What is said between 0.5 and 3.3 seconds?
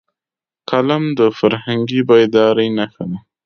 قلم د فرهنګي بیدارۍ نښه ده